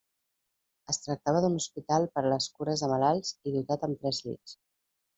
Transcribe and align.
Es 0.93 0.99
tractava 1.03 1.43
d'un 1.45 1.59
hospital 1.59 2.09
per 2.15 2.25
a 2.25 2.33
la 2.33 2.41
cura 2.57 2.77
de 2.83 2.91
malalts 2.97 3.37
i 3.53 3.57
dotat 3.61 3.89
amb 3.91 4.03
tres 4.05 4.27
llits. 4.31 4.61